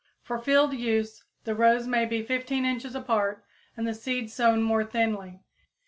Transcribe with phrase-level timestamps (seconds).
[0.23, 3.45] For field use the rows may be 15 inches apart
[3.77, 5.43] and the seed sown more thinly.